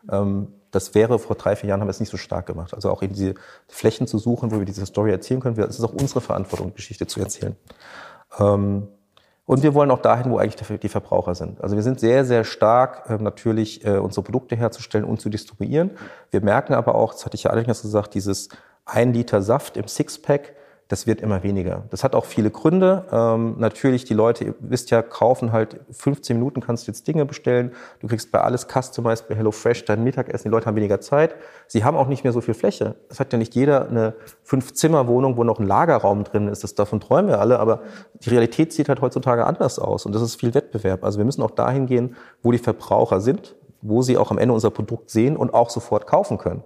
[0.09, 2.73] Ähm, das wäre vor drei, vier Jahren haben wir es nicht so stark gemacht.
[2.73, 3.35] Also auch in diese
[3.67, 5.59] Flächen zu suchen, wo wir diese Story erzählen können.
[5.59, 7.55] Es ist auch unsere Verantwortung, Geschichte zu erzählen.
[8.39, 8.87] Ähm,
[9.47, 11.61] und wir wollen auch dahin, wo eigentlich die Verbraucher sind.
[11.61, 15.91] Also wir sind sehr, sehr stark äh, natürlich äh, unsere Produkte herzustellen und zu distribuieren.
[16.31, 18.49] Wir merken aber auch, das hatte ich ja allerdings gesagt, dieses
[18.85, 20.53] ein Liter Saft im Sixpack,
[20.87, 21.83] das wird immer weniger.
[21.89, 23.05] Das hat auch viele Gründe.
[23.11, 27.25] Ähm, natürlich, die Leute, ihr wisst ja, kaufen halt 15 Minuten, kannst du jetzt Dinge
[27.25, 27.73] bestellen.
[27.99, 30.47] Du kriegst bei alles customized bei HelloFresh dein Mittagessen.
[30.47, 31.35] Die Leute haben weniger Zeit.
[31.67, 32.95] Sie haben auch nicht mehr so viel Fläche.
[33.09, 36.63] Es hat ja nicht jeder eine Fünf-Zimmer-Wohnung, wo noch ein Lagerraum drin ist.
[36.63, 37.59] Das, davon träumen wir alle.
[37.59, 37.81] Aber
[38.21, 40.05] die Realität sieht halt heutzutage anders aus.
[40.05, 41.03] Und das ist viel Wettbewerb.
[41.03, 44.53] Also wir müssen auch dahin gehen, wo die Verbraucher sind, wo sie auch am Ende
[44.53, 46.63] unser Produkt sehen und auch sofort kaufen können.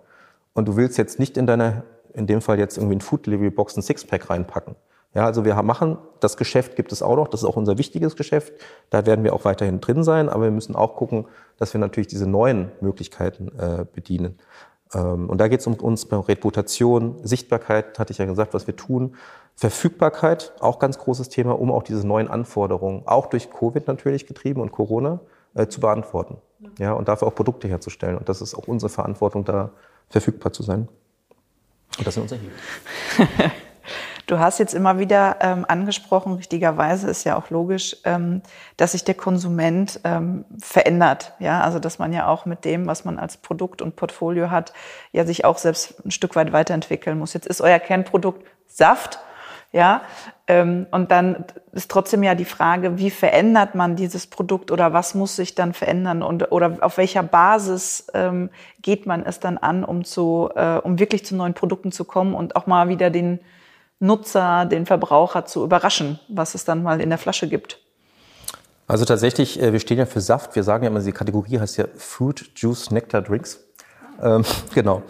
[0.54, 3.50] Und du willst jetzt nicht in deiner in dem Fall jetzt irgendwie ein Food Delivery
[3.50, 4.76] Box ein Sixpack reinpacken.
[5.14, 8.16] Ja, also wir machen, das Geschäft gibt es auch noch, das ist auch unser wichtiges
[8.16, 8.54] Geschäft,
[8.92, 11.26] da werden wir auch weiterhin drin sein, aber wir müssen auch gucken,
[11.58, 14.40] dass wir natürlich diese neuen Möglichkeiten äh, bedienen.
[14.94, 18.68] Ähm, und da geht es um uns bei Reputation, Sichtbarkeit, hatte ich ja gesagt, was
[18.68, 19.16] wir tun.
[19.56, 24.62] Verfügbarkeit, auch ganz großes Thema, um auch diese neuen Anforderungen, auch durch Covid natürlich getrieben
[24.62, 25.20] und Corona,
[25.56, 26.38] äh, zu beantworten.
[26.78, 28.18] Ja, und dafür auch Produkte herzustellen.
[28.18, 29.72] Und das ist auch unsere Verantwortung, da
[30.10, 30.88] verfügbar zu sein.
[31.98, 33.52] Und das sind unsere Hebel.
[34.32, 38.42] Du hast jetzt immer wieder ähm, angesprochen, richtigerweise ist ja auch logisch, ähm,
[38.78, 41.34] dass sich der Konsument ähm, verändert.
[41.40, 44.72] Ja, also dass man ja auch mit dem, was man als Produkt und Portfolio hat,
[45.12, 47.34] ja sich auch selbst ein Stück weit weiterentwickeln muss.
[47.34, 49.20] Jetzt ist euer Kernprodukt Saft.
[49.74, 50.02] Ja,
[50.60, 55.36] und dann ist trotzdem ja die Frage, wie verändert man dieses Produkt oder was muss
[55.36, 58.50] sich dann verändern und oder auf welcher Basis ähm,
[58.82, 62.34] geht man es dann an, um zu, äh, um wirklich zu neuen Produkten zu kommen
[62.34, 63.40] und auch mal wieder den
[64.00, 67.80] Nutzer, den Verbraucher zu überraschen, was es dann mal in der Flasche gibt.
[68.88, 70.56] Also tatsächlich, äh, wir stehen ja für Saft.
[70.56, 73.64] Wir sagen ja immer, die Kategorie heißt ja Fruit, Juice, Nectar, Drinks.
[74.22, 75.04] Ähm, genau.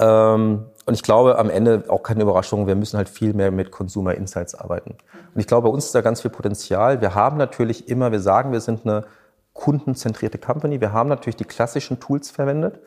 [0.00, 3.70] Ähm, und ich glaube, am Ende auch keine Überraschung, wir müssen halt viel mehr mit
[3.70, 4.96] Consumer Insights arbeiten.
[5.34, 7.02] Und ich glaube, bei uns ist da ganz viel Potenzial.
[7.02, 9.04] Wir haben natürlich immer, wir sagen, wir sind eine
[9.52, 10.80] kundenzentrierte Company.
[10.80, 12.80] Wir haben natürlich die klassischen Tools verwendet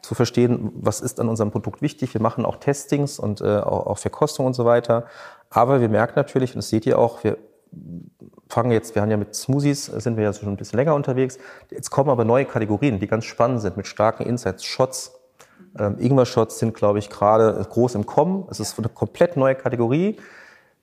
[0.00, 2.14] zu verstehen, was ist an unserem Produkt wichtig.
[2.14, 5.06] Wir machen auch Testings und äh, auch, auch Verkostung und so weiter.
[5.50, 7.36] Aber wir merken natürlich, und das seht ihr auch, wir
[8.48, 11.38] fangen jetzt, wir haben ja mit Smoothies, sind wir ja schon ein bisschen länger unterwegs.
[11.68, 14.64] Jetzt kommen aber neue Kategorien, die ganz spannend sind, mit starken Insights.
[14.64, 15.19] Shots,
[15.78, 18.46] ähm, Ingwer-Shots sind, glaube ich, gerade groß im Kommen.
[18.50, 20.16] Es ist eine komplett neue Kategorie.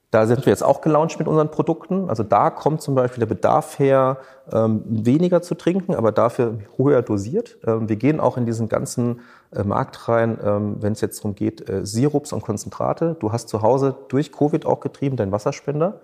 [0.09, 2.09] Da sind wir jetzt auch gelauncht mit unseren Produkten.
[2.09, 4.17] Also da kommt zum Beispiel der Bedarf her,
[4.53, 7.57] ähm, weniger zu trinken, aber dafür höher dosiert.
[7.67, 9.19] Ähm, wir gehen auch in diesen ganzen
[9.51, 13.17] äh, Markt rein, ähm, wenn es jetzt darum geht, äh, Sirups und Konzentrate.
[13.19, 15.99] Du hast zu Hause durch Covid auch getrieben deinen Wasserspender,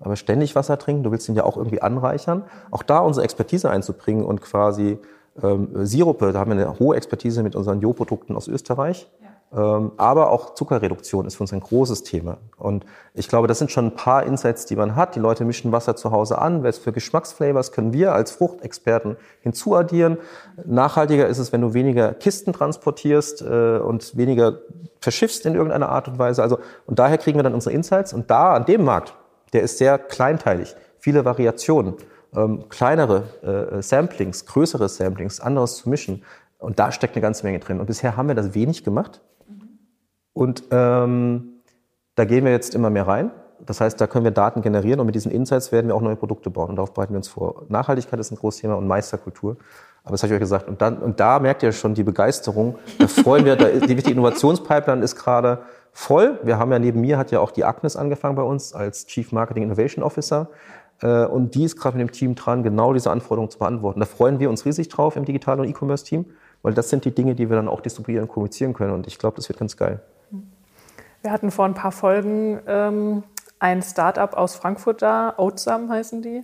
[0.00, 2.42] aber ständig Wasser trinken, du willst ihn ja auch irgendwie anreichern.
[2.72, 4.98] Auch da unsere Expertise einzubringen und quasi
[5.42, 9.10] ähm, Sirupe, da haben wir eine hohe Expertise mit unseren Jo-Produkten aus Österreich.
[9.22, 12.38] Ja ähm, aber auch Zuckerreduktion ist für uns ein großes Thema.
[12.56, 15.14] Und ich glaube, das sind schon ein paar Insights, die man hat.
[15.14, 16.64] Die Leute mischen Wasser zu Hause an.
[16.64, 20.18] Was für Geschmacksflavors können wir als Fruchtexperten hinzuaddieren?
[20.64, 24.58] Nachhaltiger ist es, wenn du weniger Kisten transportierst äh, und weniger
[25.00, 26.42] verschiffst in irgendeiner Art und Weise.
[26.42, 28.12] Also, und daher kriegen wir dann unsere Insights.
[28.12, 29.14] Und da, an dem Markt,
[29.52, 31.94] der ist sehr kleinteilig, viele Variationen,
[32.36, 36.22] ähm, kleinere äh, Samplings, größere Samplings, anderes zu mischen.
[36.58, 37.80] Und da steckt eine ganze Menge drin.
[37.80, 39.20] Und bisher haben wir das wenig gemacht.
[40.32, 41.60] Und ähm,
[42.14, 43.30] da gehen wir jetzt immer mehr rein.
[43.64, 46.16] Das heißt, da können wir Daten generieren und mit diesen Insights werden wir auch neue
[46.16, 46.70] Produkte bauen.
[46.70, 47.64] Und darauf bereiten wir uns vor.
[47.68, 49.56] Nachhaltigkeit ist ein großes Thema und Meisterkultur.
[50.02, 50.68] Aber das habe ich euch gesagt.
[50.68, 52.78] Und, dann, und da merkt ihr schon die Begeisterung.
[52.98, 56.38] Da freuen wir, da, die, die Innovationspipeline ist gerade voll.
[56.42, 59.32] Wir haben ja neben mir hat ja auch die Agnes angefangen bei uns als Chief
[59.32, 60.50] Marketing Innovation Officer.
[61.04, 64.00] Äh, und die ist gerade mit dem Team dran, genau diese Anforderungen zu beantworten.
[64.00, 66.24] Da freuen wir uns riesig drauf im Digital- und E-Commerce-Team,
[66.62, 68.92] weil das sind die Dinge, die wir dann auch distribuieren und kommunizieren können.
[68.92, 70.00] Und ich glaube, das wird ganz geil.
[71.20, 73.22] Wir hatten vor ein paar Folgen ähm,
[73.58, 76.42] ein Startup aus Frankfurt da, Oatsam heißen die.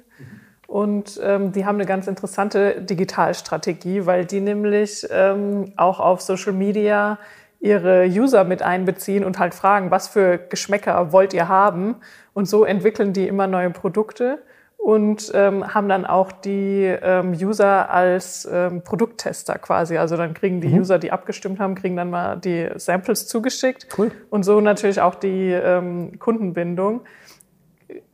[0.66, 6.52] Und ähm, die haben eine ganz interessante Digitalstrategie, weil die nämlich ähm, auch auf Social
[6.52, 7.18] Media
[7.60, 11.96] ihre User mit einbeziehen und halt fragen, was für Geschmäcker wollt ihr haben?
[12.32, 14.38] Und so entwickeln die immer neue Produkte
[14.78, 19.98] und ähm, haben dann auch die ähm, User als ähm, Produkttester quasi.
[19.98, 20.80] Also dann kriegen die mhm.
[20.80, 23.88] User, die abgestimmt haben, kriegen dann mal die Samples zugeschickt.
[23.98, 24.10] Cool.
[24.30, 27.02] Und so natürlich auch die ähm, Kundenbindung.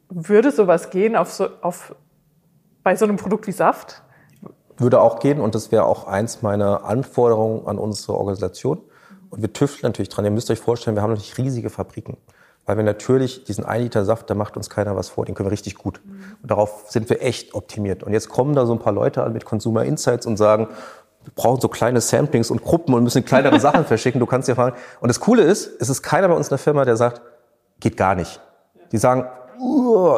[0.08, 1.94] Würde sowas gehen auf so, auf,
[2.82, 4.02] bei so einem Produkt wie Saft?
[4.76, 8.80] Würde auch gehen und das wäre auch eins meiner Anforderungen an unsere Organisation.
[9.36, 10.24] Und wir tüfteln natürlich dran.
[10.24, 12.16] Ihr müsst euch vorstellen, wir haben natürlich riesige Fabriken.
[12.64, 15.48] Weil wir natürlich diesen 1 Liter Saft, da macht uns keiner was vor, den können
[15.48, 16.00] wir richtig gut.
[16.42, 18.02] Und darauf sind wir echt optimiert.
[18.02, 20.68] Und jetzt kommen da so ein paar Leute an mit Consumer Insights und sagen,
[21.22, 24.18] wir brauchen so kleine Samplings und Gruppen und müssen kleinere Sachen verschicken.
[24.18, 24.76] Du kannst dir fragen.
[25.00, 27.20] Und das Coole ist, es ist keiner bei uns in der Firma, der sagt,
[27.78, 28.40] geht gar nicht.
[28.90, 29.26] Die sagen,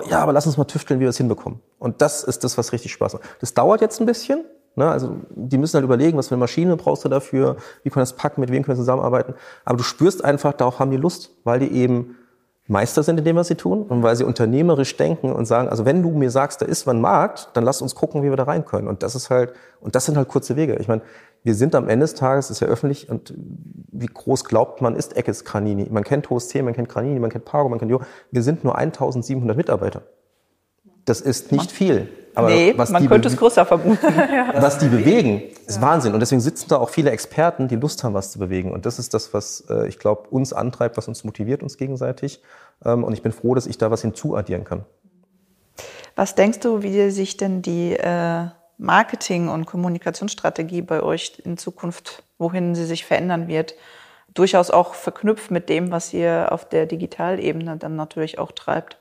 [0.09, 1.61] ja, aber lass uns mal tüfteln, wie wir es hinbekommen.
[1.79, 3.25] Und das ist das, was richtig Spaß macht.
[3.41, 4.45] Das dauert jetzt ein bisschen.
[4.79, 4.89] Ne?
[4.89, 8.03] Also die müssen halt überlegen, was für eine Maschine brauchst du dafür, wie können wir
[8.03, 9.35] das packen, mit wem können wir zusammenarbeiten.
[9.65, 12.17] Aber du spürst einfach, darauf haben die Lust, weil die eben
[12.69, 15.87] Meister sind in dem, was sie tun und weil sie unternehmerisch denken und sagen, also
[15.87, 18.45] wenn du mir sagst, da ist ein Markt, dann lass uns gucken, wie wir da
[18.45, 18.89] rein können.
[18.89, 20.77] Und das ist halt, und das sind halt kurze Wege.
[20.77, 21.01] Ich meine,
[21.43, 23.33] wir sind am Ende des Tages, ist ja öffentlich, und
[23.91, 25.89] wie groß glaubt man, ist Eckes Granini?
[25.91, 28.01] Man kennt HOST, man kennt Granini, man kennt Pago, man kennt Jo.
[28.31, 30.03] Wir sind nur 1700 Mitarbeiter.
[31.09, 32.09] Das ist nicht viel.
[32.35, 34.07] Aber nee, was man könnte es größer vermuten.
[34.55, 36.15] was die bewegen, ist Wahnsinn.
[36.15, 38.71] Und deswegen sitzen da auch viele Experten, die Lust haben, was zu bewegen.
[38.73, 42.41] Und das ist das, was äh, ich glaube, uns antreibt, was uns motiviert, uns gegenseitig.
[42.85, 44.85] Ähm, und ich bin froh, dass ich da was hinzuaddieren kann.
[46.15, 48.47] Was denkst du, wie sich denn die, äh,
[48.79, 53.75] Marketing- und Kommunikationsstrategie bei euch in Zukunft, wohin sie sich verändern wird,
[54.35, 58.97] durchaus auch verknüpft mit dem, was ihr auf der Digitalebene dann natürlich auch treibt?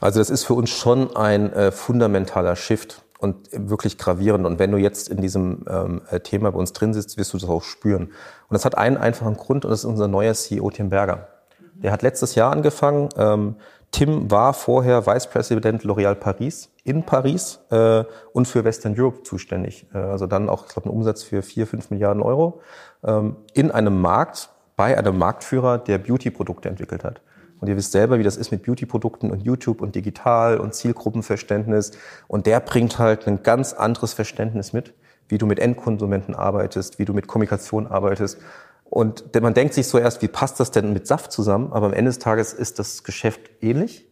[0.00, 4.46] Also das ist für uns schon ein äh, fundamentaler Shift und wirklich gravierend.
[4.46, 7.38] Und wenn du jetzt in diesem ähm, äh, Thema bei uns drin sitzt, wirst du
[7.38, 8.06] das auch spüren.
[8.06, 8.12] Und
[8.50, 11.28] das hat einen einfachen Grund und das ist unser neuer CEO Tim Berger.
[11.74, 13.10] Der hat letztes Jahr angefangen.
[13.16, 13.56] Ähm,
[13.92, 19.86] Tim war vorher Vice President L'Oréal Paris in Paris äh, und für Western Europe zuständig.
[19.94, 22.60] Äh, also dann auch, ich glaube, einen Umsatz für vier, fünf Milliarden Euro
[23.04, 27.20] ähm, in einem Markt bei einem Marktführer, der Beauty-Produkte entwickelt hat.
[27.62, 31.92] Und ihr wisst selber, wie das ist mit Beauty-Produkten und YouTube und digital und Zielgruppenverständnis.
[32.26, 34.94] Und der bringt halt ein ganz anderes Verständnis mit,
[35.28, 38.38] wie du mit Endkonsumenten arbeitest, wie du mit Kommunikation arbeitest.
[38.82, 41.72] Und man denkt sich so erst, wie passt das denn mit Saft zusammen?
[41.72, 44.08] Aber am Ende des Tages ist das Geschäft ähnlich.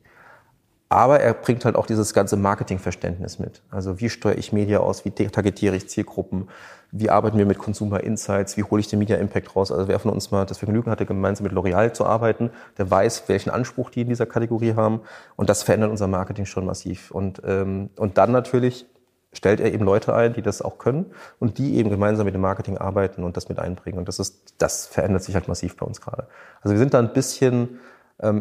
[0.92, 3.62] Aber er bringt halt auch dieses ganze Marketingverständnis mit.
[3.70, 6.48] Also wie steuere ich Media aus, wie targetiere ich Zielgruppen,
[6.90, 9.70] wie arbeiten wir mit Consumer Insights, wie hole ich den Media Impact raus.
[9.70, 13.28] Also wer von uns mal das Vergnügen hatte, gemeinsam mit L'Oreal zu arbeiten, der weiß,
[13.28, 15.00] welchen Anspruch die in dieser Kategorie haben.
[15.36, 17.12] Und das verändert unser Marketing schon massiv.
[17.12, 18.84] Und, ähm, und dann natürlich
[19.32, 21.06] stellt er eben Leute ein, die das auch können
[21.38, 23.98] und die eben gemeinsam mit dem Marketing arbeiten und das mit einbringen.
[23.98, 26.26] Und das ist, das verändert sich halt massiv bei uns gerade.
[26.62, 27.78] Also wir sind da ein bisschen,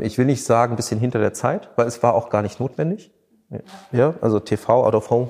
[0.02, 2.60] ich will nicht sagen, ein bisschen hinter der Zeit, weil es war auch gar nicht
[2.60, 3.12] notwendig.
[3.92, 5.28] Ja, also TV, Out of Home,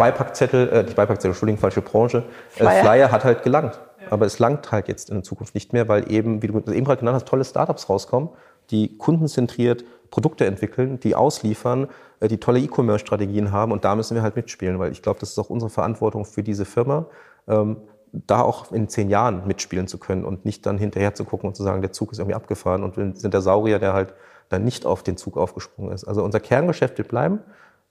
[0.00, 2.24] Beipackzettel, äh, nicht Beipackzettel, Entschuldigung, falsche Branche.
[2.56, 2.82] Äh, Flyer.
[2.82, 3.78] Flyer hat halt gelangt.
[4.08, 6.84] Aber es langt halt jetzt in der Zukunft nicht mehr, weil eben, wie du eben
[6.84, 8.30] gerade genannt hast, tolle Startups rauskommen,
[8.70, 11.88] die kundenzentriert Produkte entwickeln, die ausliefern,
[12.20, 15.30] äh, die tolle E-Commerce-Strategien haben und da müssen wir halt mitspielen, weil ich glaube, das
[15.30, 17.06] ist auch unsere Verantwortung für diese Firma,
[17.46, 17.76] ähm,
[18.12, 21.54] da auch in zehn Jahren mitspielen zu können und nicht dann hinterher zu gucken und
[21.54, 24.14] zu sagen, der Zug ist irgendwie abgefahren und wir sind der Saurier, der halt
[24.48, 26.04] dann nicht auf den Zug aufgesprungen ist.
[26.04, 27.40] Also unser Kerngeschäft wird bleiben.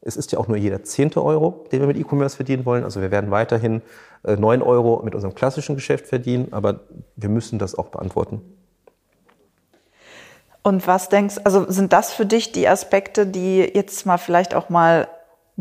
[0.01, 2.83] Es ist ja auch nur jeder zehnte Euro, den wir mit E-Commerce verdienen wollen.
[2.83, 3.81] Also wir werden weiterhin
[4.23, 6.81] äh, neun Euro mit unserem klassischen Geschäft verdienen, aber
[7.15, 8.41] wir müssen das auch beantworten.
[10.61, 14.69] Und was denkst, also sind das für dich die Aspekte, die jetzt mal vielleicht auch
[14.69, 15.07] mal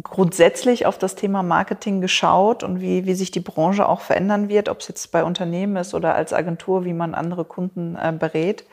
[0.02, 4.68] grundsätzlich auf das Thema Marketing geschaut und wie, wie sich die Branche auch verändern wird,
[4.68, 8.64] ob es jetzt bei Unternehmen ist oder als Agentur, wie man andere Kunden äh, berät.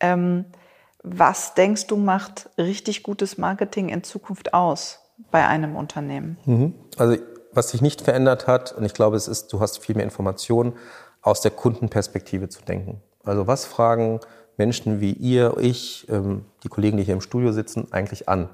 [0.00, 0.46] Ähm,
[1.02, 6.38] was denkst du macht richtig gutes Marketing in Zukunft aus bei einem Unternehmen?
[6.44, 6.74] Mhm.
[6.96, 7.16] Also
[7.52, 10.74] was sich nicht verändert hat, und ich glaube, es ist, du hast viel mehr Informationen,
[11.22, 13.02] aus der Kundenperspektive zu denken.
[13.24, 14.20] Also was fragen
[14.56, 18.48] Menschen wie ihr, ich, ähm, die Kollegen, die hier im Studio sitzen, eigentlich an?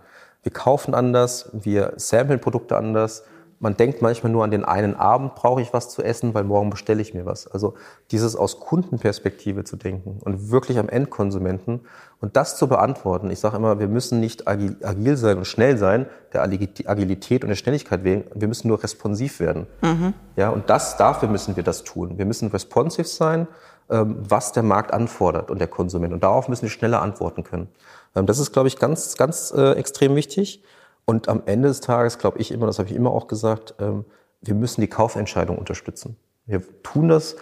[0.46, 3.24] Wir kaufen anders, wir samplen Produkte anders.
[3.58, 6.70] Man denkt manchmal nur an den einen Abend brauche ich was zu essen, weil morgen
[6.70, 7.48] bestelle ich mir was.
[7.48, 7.74] Also
[8.12, 11.80] dieses aus Kundenperspektive zu denken und wirklich am Endkonsumenten
[12.20, 13.28] und das zu beantworten.
[13.32, 17.56] Ich sage immer, wir müssen nicht agil sein und schnell sein, der Agilität und der
[17.56, 18.22] Schnelligkeit wegen.
[18.32, 19.66] Wir müssen nur responsiv werden.
[19.82, 20.14] Mhm.
[20.36, 22.18] Ja, und das, dafür müssen wir das tun.
[22.18, 23.48] Wir müssen responsive sein
[23.88, 26.12] ähm, was der Markt anfordert und der Konsument.
[26.12, 27.68] Und darauf müssen wir schneller antworten können.
[28.16, 30.62] Ähm, das ist, glaube ich, ganz, ganz äh, extrem wichtig.
[31.04, 34.04] Und am Ende des Tages glaube ich immer, das habe ich immer auch gesagt, ähm,
[34.40, 36.16] wir müssen die Kaufentscheidung unterstützen.
[36.46, 37.34] Wir tun das,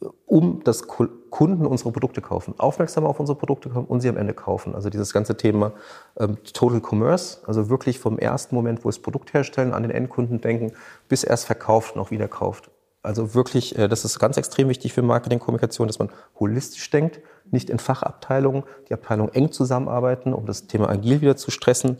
[0.00, 4.18] äh, um dass Kunden unsere Produkte kaufen, aufmerksam auf unsere Produkte kommen und sie am
[4.18, 4.74] Ende kaufen.
[4.74, 5.72] Also dieses ganze Thema
[6.18, 10.40] ähm, Total Commerce, also wirklich vom ersten Moment, wo das Produkt herstellen, an den Endkunden
[10.42, 10.72] denken,
[11.08, 12.70] bis er es verkauft und auch wieder kauft.
[13.02, 17.68] Also wirklich, äh, das ist ganz extrem wichtig für Marketingkommunikation, dass man holistisch denkt, nicht
[17.68, 21.98] in Fachabteilungen, die Abteilungen eng zusammenarbeiten, um das Thema agil wieder zu stressen.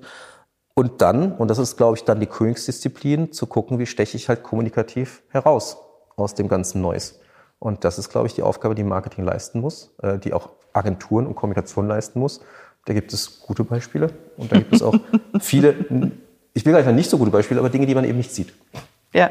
[0.75, 4.29] Und dann, und das ist, glaube ich, dann die Königsdisziplin, zu gucken, wie steche ich
[4.29, 5.77] halt kommunikativ heraus
[6.17, 7.21] aus dem ganzen Neues.
[7.59, 11.27] Und das ist, glaube ich, die Aufgabe, die Marketing leisten muss, äh, die auch Agenturen
[11.27, 12.41] und Kommunikation leisten muss.
[12.85, 14.95] Da gibt es gute Beispiele und da gibt es auch
[15.41, 15.75] viele,
[16.55, 18.53] ich will gar nicht nicht so gute Beispiele, aber Dinge, die man eben nicht sieht.
[19.13, 19.31] Ja,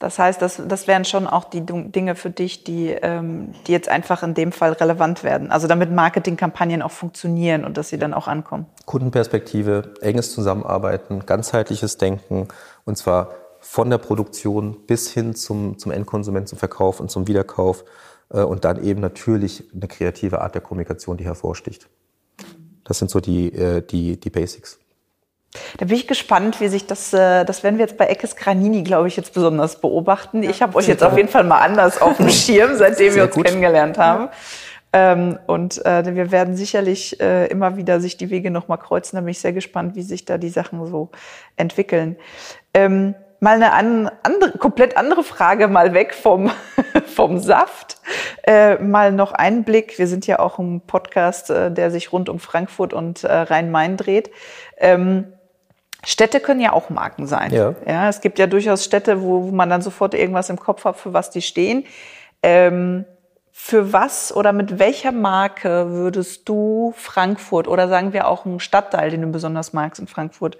[0.00, 3.90] das heißt, das, das wären schon auch die Dinge für dich, die, ähm, die jetzt
[3.90, 5.50] einfach in dem Fall relevant werden.
[5.50, 8.64] Also damit Marketingkampagnen auch funktionieren und dass sie dann auch ankommen.
[8.86, 12.48] Kundenperspektive, enges Zusammenarbeiten, ganzheitliches Denken
[12.86, 17.84] und zwar von der Produktion bis hin zum, zum Endkonsument, zum Verkauf und zum Wiederkauf
[18.30, 21.90] äh, und dann eben natürlich eine kreative Art der Kommunikation, die hervorsticht.
[22.84, 24.78] Das sind so die, äh, die, die Basics.
[25.78, 28.82] Da bin ich gespannt, wie sich das, äh, das werden wir jetzt bei Eckes Granini,
[28.82, 30.44] glaube ich, jetzt besonders beobachten.
[30.44, 33.34] Ich habe euch jetzt auf jeden Fall mal anders auf dem Schirm, seitdem wir uns
[33.34, 33.46] gut.
[33.46, 34.28] kennengelernt haben.
[34.92, 39.16] Ähm, und äh, wir werden sicherlich äh, immer wieder sich die Wege nochmal kreuzen.
[39.16, 41.10] Da bin ich sehr gespannt, wie sich da die Sachen so
[41.56, 42.16] entwickeln.
[42.74, 46.50] Ähm, mal eine an, andere, komplett andere Frage, mal weg vom,
[47.06, 47.98] vom Saft.
[48.42, 49.98] Äh, mal noch ein Blick.
[49.98, 53.96] Wir sind ja auch ein Podcast, äh, der sich rund um Frankfurt und äh, Rhein-Main
[53.96, 54.30] dreht.
[54.76, 55.32] Ähm,
[56.04, 57.52] Städte können ja auch Marken sein.
[57.52, 57.74] Ja.
[57.86, 60.96] ja es gibt ja durchaus Städte, wo, wo man dann sofort irgendwas im Kopf hat,
[60.96, 61.84] für was die stehen.
[62.42, 63.04] Ähm,
[63.52, 69.10] für was oder mit welcher Marke würdest du Frankfurt oder sagen wir auch einen Stadtteil,
[69.10, 70.56] den du besonders magst in Frankfurt,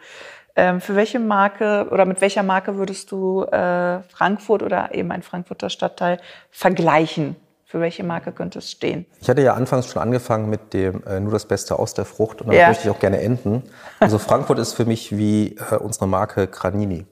[0.56, 5.22] ähm, für welche Marke oder mit welcher Marke würdest du äh, Frankfurt oder eben ein
[5.22, 6.18] Frankfurter Stadtteil
[6.50, 7.36] vergleichen?
[7.70, 9.06] Für welche Marke könnte es stehen?
[9.20, 12.42] Ich hatte ja anfangs schon angefangen mit dem äh, nur das Beste aus der Frucht
[12.42, 12.66] und da Ja.
[12.66, 13.62] möchte ich auch gerne enden.
[14.00, 17.06] Also Frankfurt ist für mich wie äh, unsere Marke Granini.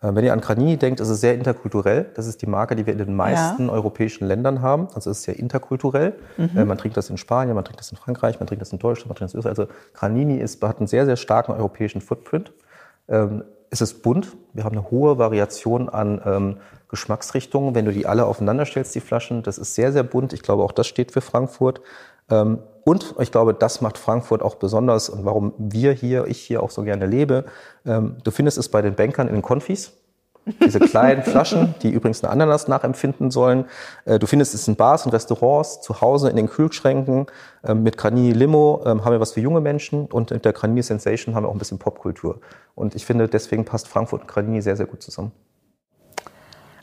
[0.00, 2.06] Äh, wenn ihr an Granini denkt, ist es sehr interkulturell.
[2.16, 4.88] Das ist die Marke, die wir in den meisten europäischen Ländern haben.
[4.92, 6.14] Also es ist sehr interkulturell.
[6.36, 8.80] Äh, man trinkt das in Spanien, man trinkt das in Frankreich, man trinkt das in
[8.80, 9.56] Deutschland, man trinkt das in Österreich.
[9.70, 12.52] Also Granini ist, hat einen sehr, sehr starken europäischen Footprint.
[13.08, 14.36] Ähm, es ist bunt.
[14.52, 16.56] Wir haben eine hohe Variation an ähm,
[16.92, 17.74] Geschmacksrichtungen.
[17.74, 20.32] Wenn du die alle aufeinander stellst, die Flaschen, das ist sehr, sehr bunt.
[20.32, 21.80] Ich glaube, auch das steht für Frankfurt.
[22.30, 26.62] Ähm, und ich glaube, das macht Frankfurt auch besonders und warum wir hier, ich hier
[26.62, 27.46] auch so gerne lebe.
[27.86, 29.94] Ähm, du findest es bei den Bankern in den Konfis.
[30.60, 33.64] Diese kleinen Flaschen, die übrigens eine Ananas nachempfinden sollen.
[34.04, 37.24] Äh, Du findest es in Bars und Restaurants, zu Hause in den Kühlschränken.
[37.64, 41.34] Ähm, Mit Granini Limo haben wir was für junge Menschen und mit der Granini Sensation
[41.34, 42.40] haben wir auch ein bisschen Popkultur.
[42.74, 45.32] Und ich finde, deswegen passt Frankfurt und Granini sehr, sehr gut zusammen.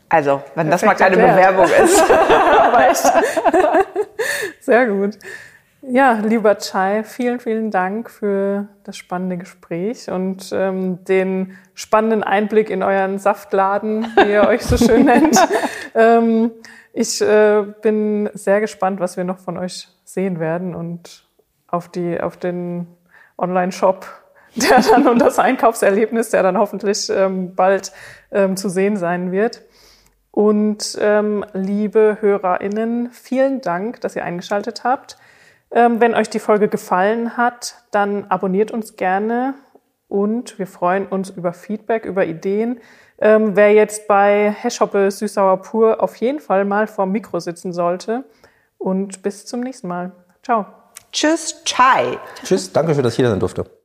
[0.09, 1.55] Also, wenn das mal Perfekt keine erklärt.
[1.55, 2.03] Bewerbung ist.
[4.65, 5.17] Sehr gut.
[5.81, 12.69] Ja, lieber Chai, vielen, vielen Dank für das spannende Gespräch und ähm, den spannenden Einblick
[12.69, 15.39] in euren Saftladen, wie ihr euch so schön nennt.
[15.95, 16.51] ähm,
[16.91, 21.23] ich äh, bin sehr gespannt, was wir noch von euch sehen werden und
[21.67, 22.87] auf, die, auf den
[23.37, 24.05] Online-Shop,
[24.55, 27.93] der dann und das Einkaufserlebnis, der dann hoffentlich ähm, bald
[28.31, 29.61] ähm, zu sehen sein wird.
[30.31, 35.17] Und ähm, liebe HörerInnen, vielen Dank, dass ihr eingeschaltet habt.
[35.71, 39.55] Ähm, wenn euch die Folge gefallen hat, dann abonniert uns gerne
[40.07, 42.79] und wir freuen uns über Feedback, über Ideen.
[43.19, 48.23] Ähm, wer jetzt bei Heshoppe Süßsauer Pur auf jeden Fall mal vorm Mikro sitzen sollte.
[48.77, 50.13] Und bis zum nächsten Mal.
[50.41, 50.65] Ciao.
[51.11, 52.17] Tschüss, Chai.
[52.43, 53.78] Tschüss, danke schön, dass ich hier sein durfte.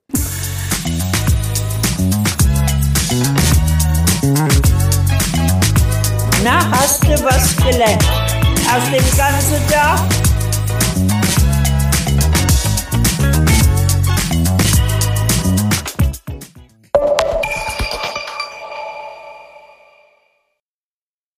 [6.45, 8.05] Na, hast du was gelernt?
[8.71, 9.99] Aus dem ganzen Tag